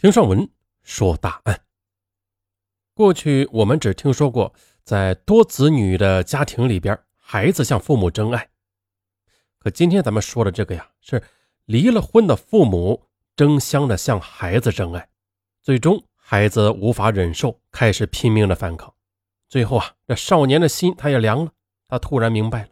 [0.00, 0.48] 听上文
[0.82, 1.60] 说大案。
[2.94, 8.48] 过去我们只听说过，在多子女的家庭里边，孩子向父母争爱。
[9.58, 11.22] 可今天咱们说的这个呀，是
[11.66, 15.06] 离了婚的父母争相的向孩子争爱，
[15.60, 18.90] 最终孩子无法忍受，开始拼命的反抗。
[19.50, 21.52] 最后啊，这少年的心他也凉了，
[21.88, 22.70] 他突然明白了，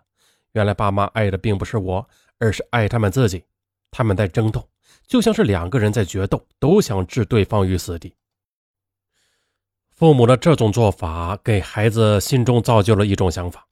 [0.53, 2.09] 原来爸妈爱的并不是我，
[2.39, 3.45] 而是爱他们自己。
[3.91, 4.67] 他们在争斗。
[5.09, 8.15] 就像是两个人在决斗，都想置对方于死地。
[9.91, 13.67] 父母的这种做法，给孩子心中造就了一种想法：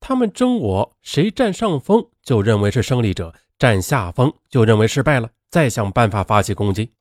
[0.00, 6.92] 他们争我，谁占上风就认为是胜利者，占下风就认为失败了，再想办法发起攻击。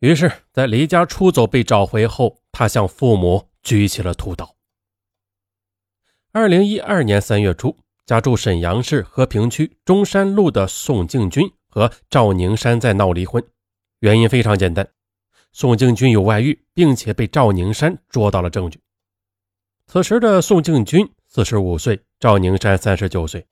[0.00, 4.54] 于是，在离家出走被找回后，他向父母举起了屠刀。
[6.32, 11.50] 二零一二年三月初，家住沈阳市和平区中山路的宋敬军。
[11.70, 13.42] 和赵宁山在闹离婚，
[14.00, 14.86] 原因非常简单，
[15.52, 18.80] 宋敬军有外遇，并且被赵宁山捉到了证据。
[19.86, 23.46] 此时的宋敬军四十五岁，赵宁山三十九岁，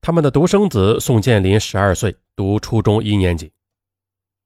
[0.00, 3.52] 他们的独生子宋建林十二岁，读初中一年级。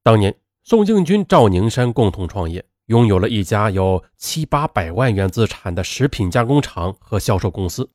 [0.03, 7.91] 当年，宋敬军、赵宁山共同创业，拥有了一家有七八百万元资产的食品加工厂和销售公司。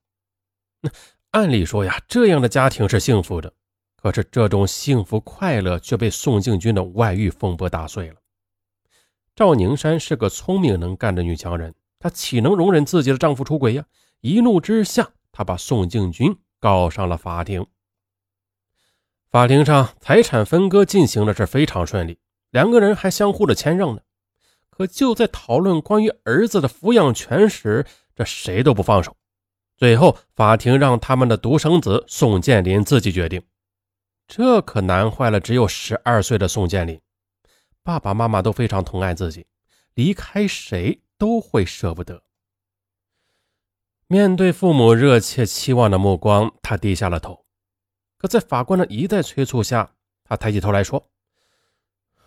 [0.82, 0.90] 那
[1.32, 3.54] 按理说呀，这样的家庭是幸福的。
[4.08, 8.16] 可是，这种幸福快乐却被宋敬军的外遇风波打碎了。
[9.36, 13.84] 赵宁山是个聪明能干的女强人，她岂能容忍自己的丈夫出轨呀？
[14.22, 17.66] 一怒之下，她把宋敬军告上了法庭。
[19.30, 22.18] 法庭上，财产分割进行的是非常顺利，
[22.52, 24.02] 两个人还相互的谦让呢。
[24.70, 29.18] 可就在讨论关于儿子的抚养权时，这谁都不放手。
[29.76, 33.44] 最后，法庭让他们的独生子宋建林自己决定。
[34.28, 37.00] 这可难坏了只有十二岁的宋建林，
[37.82, 39.48] 爸爸妈妈都非常疼爱自己，
[39.94, 42.22] 离开谁都会舍不得。
[44.08, 47.46] 面对父母热切期望的目光，他低下了头。
[48.18, 49.94] 可在法官的一再催促下，
[50.24, 51.10] 他抬起头来说：“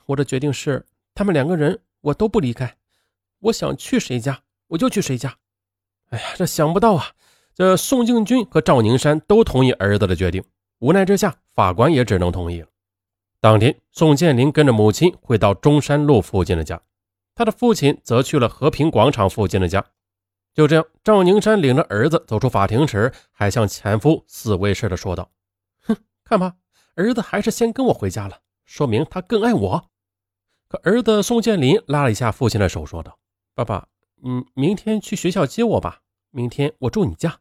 [0.07, 2.77] 我的决定是，他们两个人我都不离开，
[3.41, 5.37] 我想去谁家我就去谁家。”
[6.11, 7.13] 哎呀，这想不到啊！
[7.55, 10.43] 这宋敬军和赵宁山都同意儿子的决定。
[10.81, 12.69] 无奈之下，法官也只能同意了。
[13.39, 16.81] 当天，宋建林跟着母亲回到中山路附近的家，
[17.35, 19.85] 他的父亲则去了和平广场附近的家。
[20.55, 25.31] 就这样，赵宁山领着儿子走出法庭时，还向前夫自卫似的说道
[25.85, 26.57] ：“哼，看吧，
[26.95, 29.91] 儿子还是先跟我回家了，说明他更爱我。”
[30.67, 33.19] 可儿子宋建林拉了一下父亲的手，说道
[33.55, 33.87] ：“爸爸，
[34.25, 37.41] 嗯，明天去学校接我吧，明天我住你家。”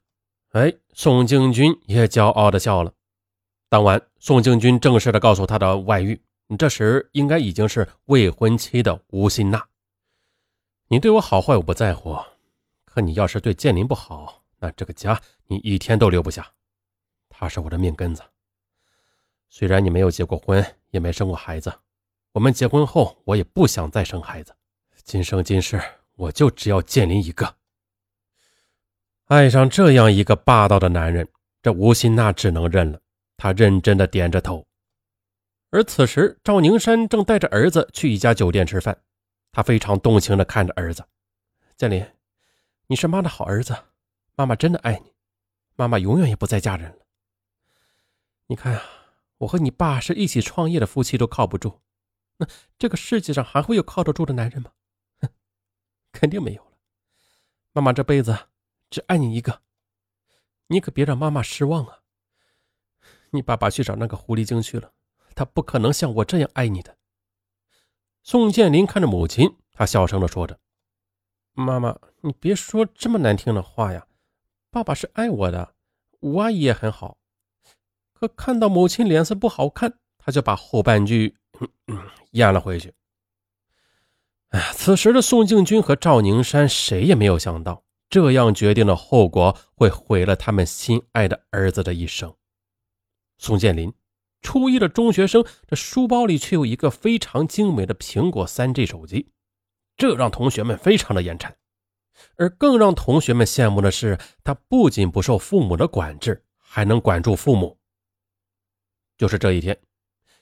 [0.51, 2.93] 哎，宋敬军也骄傲的笑了。
[3.71, 9.63] 当晚，宋敬军正式的告诉他的外遇，你这时应该已经是未婚妻的吴新娜。
[10.87, 12.17] 你对我好坏我不在乎，
[12.83, 16.51] 可你要是对建林不好，那这个家你一天都留不下。
[17.29, 18.23] 他是我的命根子。
[19.49, 21.71] 虽然你没有结过婚，也没生过孩子，
[22.31, 24.51] 我们结婚后我也不想再生孩子。
[25.03, 25.79] 今生今世，
[26.15, 27.55] 我就只要建林一个。
[29.25, 31.27] 爱上这样一个霸道的男人，
[31.61, 32.99] 这吴新娜只能认了。
[33.39, 34.67] 他认真的点着头，
[35.69, 39.01] 而此时赵宁山正带着儿子去一家酒店吃饭，
[39.53, 41.05] 他非常动情的看着儿子
[41.77, 42.05] ：“建林，
[42.87, 43.73] 你是妈的好儿子，
[44.35, 45.13] 妈妈真的爱你，
[45.77, 46.97] 妈妈永远也不再嫁人了。
[48.47, 48.83] 你看啊，
[49.37, 51.79] 我和你爸是一起创业的夫妻，都靠不住，
[52.35, 54.69] 那这个世界上还会有靠得住的男人吗？
[55.21, 55.29] 哼，
[56.11, 56.71] 肯定没有了。
[57.71, 58.37] 妈妈这辈子
[58.89, 59.61] 只爱你一个，
[60.67, 61.99] 你可别让妈妈失望啊。”
[63.31, 64.91] 你爸爸去找那个狐狸精去了，
[65.35, 66.97] 他不可能像我这样爱你的。
[68.23, 70.59] 宋建林看着母亲，他小声的说着
[71.53, 74.05] ：“妈妈，你别说这么难听的话呀，
[74.69, 75.73] 爸爸是爱我的，
[76.19, 77.17] 吴阿姨也很好。”
[78.13, 81.37] 可看到母亲脸色不好看，他就把后半句
[82.31, 82.93] 咽了回去。
[84.49, 92.35] 哎，此时的宋敬军和赵宁山谁也没有想到，这样决定的后果会毁了他们心爱的儿子的一生。
[93.39, 93.91] 宋建林，
[94.41, 99.31] 初一的中学生，这书包里却有一个非常精美的苹果三 G 手机，
[99.95, 101.55] 这让同学们非常的眼馋。
[102.35, 107.79] 而更让同学们羡慕的是，他不仅不受父母的管制，还能管住父母。
[109.17, 109.79] 就是这一天，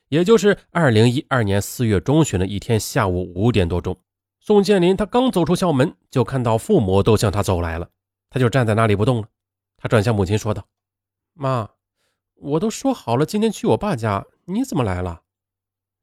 [0.08, 3.96] 也就是二零一二年四月中旬的一天下午五点多钟，
[4.40, 7.88] 宋建林他刚走出校门，就看到父母都向他走来了，
[8.32, 9.28] 他就站在那里不动了。
[9.78, 10.68] 他转向母亲说道
[11.36, 11.70] ：“妈。”
[12.40, 15.22] 我都说好了今天去我爸家，你怎么来了？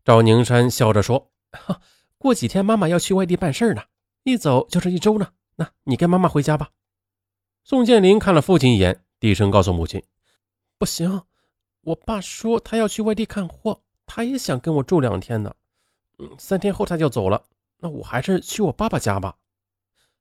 [0.04, 1.80] 赵宁山笑着说：“哈
[2.18, 3.82] 过几天妈妈要去外地办事呢，
[4.24, 5.28] 一走就是一周呢。
[5.56, 6.70] 那你跟妈妈回家吧。
[7.62, 10.02] 宋建林看了父亲一眼，低声告诉母亲
[10.76, 11.22] ：“不行，
[11.82, 15.54] 我爸说他要去外地看货，他也想跟我住两天呢。
[16.18, 17.44] 嗯，三天后他就走了，
[17.78, 19.36] 那我还是去我爸爸家吧。”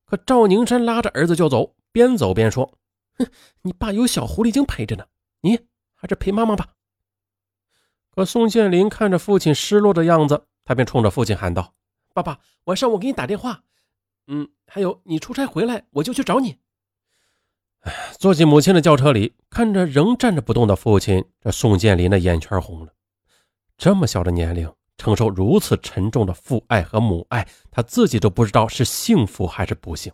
[0.05, 2.77] 可赵宁山拉着儿子就走，边走边说
[3.17, 3.27] ：“哼，
[3.63, 5.05] 你爸有小狐狸精陪着呢，
[5.41, 5.59] 你
[6.03, 6.73] 还是陪妈妈吧。”
[8.13, 11.73] 可宋建林看着父亲失落的样子，他便冲着父亲喊道
[12.13, 13.63] ：“爸爸，晚上我给你打电话。
[14.27, 16.59] 嗯，还有你出差回来，我就去找你。”，
[18.19, 22.91] 坐进母亲的轿车里，看着仍站着不动的父亲，这宋建林的眼圈红了。
[23.77, 24.69] 这么小的年龄。
[24.95, 30.13] 承受如此沉重的父爱和母爱，他自己都不知道是幸福还是不幸。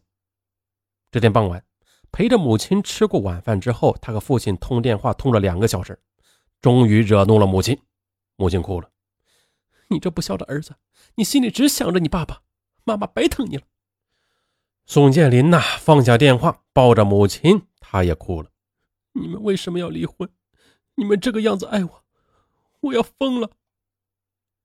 [1.11, 1.63] 这天傍晚，
[2.11, 5.99] 陪着母亲吃过晚饭之后，他和父亲通电话通了两个小时，
[6.61, 7.79] 终于惹怒了母亲。
[8.35, 8.89] 母亲哭了
[9.89, 10.75] ：“你这不孝的儿子，
[11.15, 12.41] 你心里只想着你爸爸，
[12.83, 13.63] 妈妈白疼你了。”
[14.85, 18.49] 宋建林呐，放下电话，抱着母亲，他也哭了
[19.13, 20.29] ：“你们为什么要离婚？
[20.95, 22.03] 你们这个样子爱我，
[22.81, 23.51] 我要疯了。”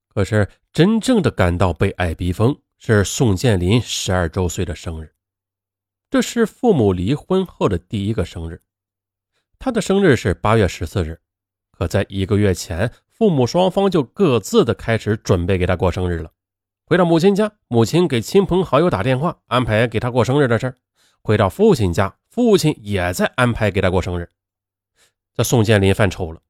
[0.09, 5.14] 可是，真正的感到被爱逼疯是宋建林十二周岁的生日，
[6.15, 8.63] 这是父母离婚后的第一个生日。
[9.59, 11.19] 他的生日是八月十四日，
[11.73, 16.31] 可在一个月前，父母双方就各自的开始准备给他过生日了。
[16.87, 20.75] 回到母亲家，母亲给亲朋好友打电话安排给他过生日的事儿；
[21.21, 24.31] 回到父亲家，父亲也在安排给他过生日。
[25.35, 26.41] 这宋建林犯愁了，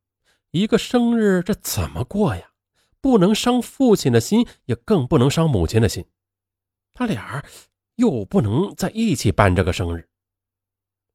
[0.51, 2.51] 一个生日这怎么过呀？
[3.01, 6.05] 不能伤父亲的心，也更不能伤母亲的心。
[6.93, 7.43] 他俩
[7.97, 10.09] 又不能在一起办这个生日。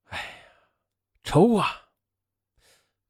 [0.06, 0.24] 哎呀，
[1.24, 1.68] 愁啊！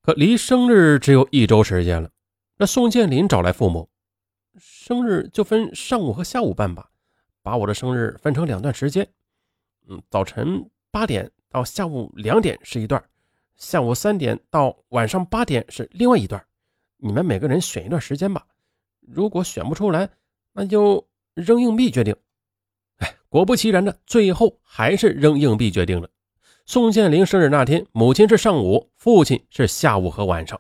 [0.01, 2.10] 可离生日只有一周时间了。
[2.57, 3.89] 那宋建林找来父母，
[4.57, 6.89] 生日就分上午和下午办吧，
[7.42, 9.07] 把我的生日分成两段时间。
[9.88, 13.04] 嗯，早晨八点到下午两点是一段，
[13.56, 16.44] 下午三点到晚上八点是另外一段。
[16.98, 18.45] 你们每个人选一段时间吧。
[19.00, 20.10] 如果选不出来，
[20.54, 22.15] 那就扔硬币决定。
[23.29, 26.09] 果不其然的，最后还是扔硬币决定了。
[26.65, 30.59] 宋建林生日那天，母亲是上午，父亲是下午和晚上。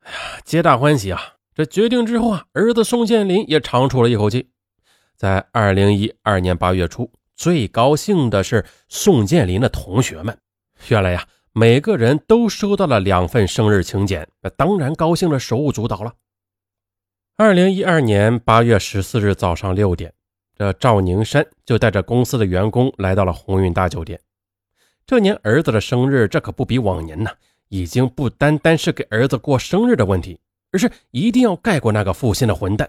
[0.00, 1.20] 哎呀，皆大欢喜啊！
[1.54, 4.50] 这决定之后啊，儿子宋建林也长出了一口气。
[5.16, 10.38] 在二零一二年八月初，最高兴的是宋建林的同学们。
[10.88, 16.12] 原来呀，每个人都收到了两份生日请柬，那当然高兴的手舞足蹈了。
[17.36, 20.12] 二零一二年八月十四日早上六点，
[20.56, 24.18] 这赵宁山就带着公司的员工来到了鸿运大酒店。
[25.06, 27.30] 这年儿子的生日，这可不比往年呐，
[27.68, 30.40] 已经不单单是给儿子过生日的问题，
[30.72, 32.88] 而是一定要盖过那个负心的混蛋。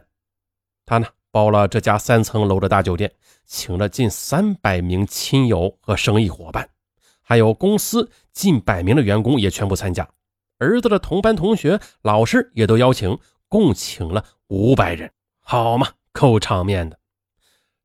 [0.86, 3.12] 他呢，包了这家三层楼的大酒店，
[3.46, 6.68] 请了近三百名亲友和生意伙伴，
[7.22, 10.08] 还有公司近百名的员工也全部参加。
[10.58, 13.18] 儿子的同班同学、老师也都邀请。
[13.50, 15.10] 共请了五百人，
[15.40, 17.00] 好嘛，够场面的。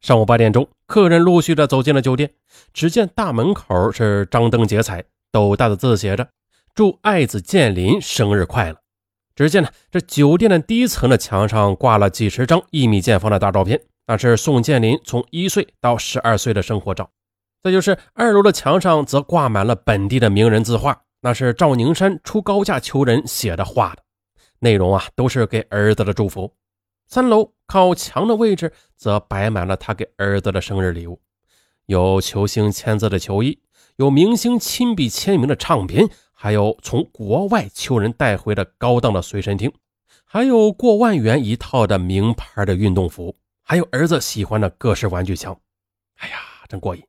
[0.03, 2.33] 上午八点钟，客人陆续的走进了酒店。
[2.73, 6.29] 只见大门口是张灯结彩，斗大的字写着
[6.75, 8.79] “祝爱子建林生日快乐”。
[9.37, 17.09] 只见呢，这酒店的第一层的墙上挂了几十张一米见方的大照片，那是宋建林从一岁到十二岁的生活照。
[17.63, 24.03] 再就是二楼的墙上则挂满了本地的名人字画，那是赵宁山出高价求人写的画的。
[24.59, 26.53] 内容啊，都是给儿子的祝福。
[27.07, 31.23] 三楼靠墙的位置则摆满了他给儿子的生日礼物，
[31.87, 33.63] 有球星签字的球衣，
[33.97, 39.73] 有明星亲笔签名的唱片，还有从国外求人带回的高档的随身听，
[40.23, 45.59] 还有过万元一套的名牌的运动服，还有儿子喜欢的各式玩具枪。
[46.17, 46.37] 哎呀，
[46.69, 47.03] 真过瘾！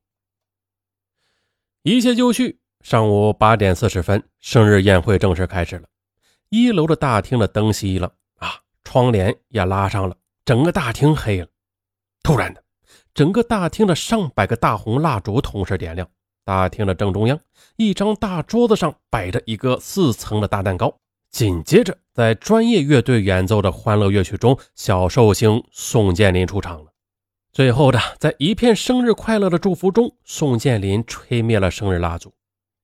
[1.82, 5.90] 一切就绪，上午八点四十分，生日宴会正式开始了。
[6.48, 10.16] 一楼的大厅的灯熄了啊，窗帘也拉上了，
[10.46, 11.48] 整个大厅黑了。
[12.22, 12.64] 突然的，
[13.14, 16.08] 整个大厅的上百个大红蜡烛同时点亮。
[16.46, 17.40] 大厅的正中央，
[17.78, 21.00] 一张大桌子上摆着一个四层的大蛋糕。
[21.30, 26.92] 紧接着，在专业乐队演奏的欢乐乐曲中，小寿星宋建林出场了。
[27.52, 32.34] 最后的，在一片生日快乐的祝福中，宋建林吹灭了生日蜡烛。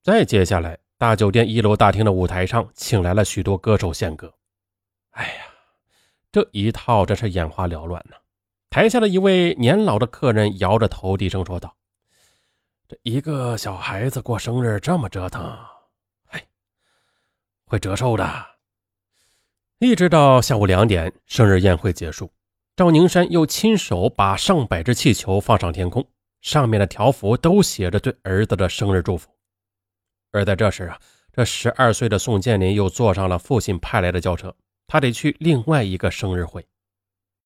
[0.02, 0.78] 再接下来。
[0.96, 4.34] 大酒店一楼大厅的舞台上，请来了许多歌手献歌。
[5.12, 5.46] 哎呀，
[6.32, 8.16] 这一套真是眼花缭乱呢、
[8.70, 11.76] 台下的一位年老的客人摇着头低声说道
[12.86, 15.42] ：“这一个小孩子过生日这么折腾，
[16.28, 16.46] 哎，
[17.64, 18.46] 会折寿的。”
[19.80, 22.30] 一直到下午两点，生日宴会结束，
[22.76, 26.06] 赵宁山又亲手把上百只气球放上天空，
[26.42, 29.28] 上面的条幅都写着对儿子的生日祝福。
[30.30, 31.00] 而在这时啊，
[31.32, 34.54] 这十二岁的宋建林又坐上了父亲派来的轿车，
[34.90, 36.66] 他得去另外一个生日会。